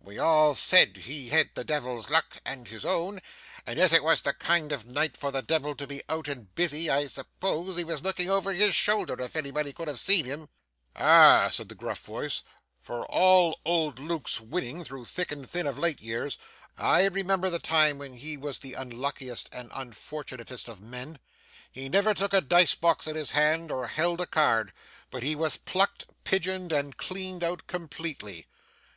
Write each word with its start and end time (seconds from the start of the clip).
We 0.00 0.18
all 0.18 0.56
said 0.56 0.96
he 0.96 1.28
had 1.28 1.50
the 1.54 1.62
Devil's 1.62 2.10
luck 2.10 2.38
and 2.44 2.66
his 2.66 2.84
own, 2.84 3.20
and 3.64 3.78
as 3.78 3.92
it 3.92 4.02
was 4.02 4.20
the 4.22 4.32
kind 4.32 4.72
of 4.72 4.84
night 4.84 5.16
for 5.16 5.30
the 5.30 5.40
Devil 5.40 5.76
to 5.76 5.86
be 5.86 6.02
out 6.08 6.26
and 6.26 6.52
busy, 6.56 6.90
I 6.90 7.06
suppose 7.06 7.76
he 7.78 7.84
was 7.84 8.02
looking 8.02 8.28
over 8.28 8.52
his 8.52 8.74
shoulder, 8.74 9.20
if 9.22 9.36
anybody 9.36 9.72
could 9.72 9.86
have 9.86 10.00
seen 10.00 10.24
him.' 10.24 10.48
'Ah!' 10.96 11.44
returned 11.46 11.68
the 11.68 11.76
gruff 11.76 12.00
voice; 12.00 12.42
'for 12.80 13.06
all 13.06 13.60
old 13.64 14.00
Luke's 14.00 14.40
winning 14.40 14.82
through 14.82 15.04
thick 15.04 15.30
and 15.30 15.48
thin 15.48 15.64
of 15.68 15.78
late 15.78 16.00
years, 16.00 16.38
I 16.76 17.04
remember 17.04 17.48
the 17.48 17.60
time 17.60 17.98
when 17.98 18.14
he 18.14 18.36
was 18.36 18.58
the 18.58 18.72
unluckiest 18.74 19.48
and 19.52 19.70
unfortunatest 19.72 20.66
of 20.66 20.80
men. 20.80 21.20
He 21.70 21.88
never 21.88 22.14
took 22.14 22.32
a 22.32 22.40
dice 22.40 22.74
box 22.74 23.06
in 23.06 23.14
his 23.14 23.30
hand, 23.30 23.70
or 23.70 23.86
held 23.86 24.20
a 24.20 24.26
card, 24.26 24.72
but 25.12 25.22
he 25.22 25.36
was 25.36 25.56
plucked, 25.56 26.06
pigeoned, 26.24 26.72
and 26.72 26.96
cleaned 26.96 27.44
out 27.44 27.68
completely. 27.68 28.48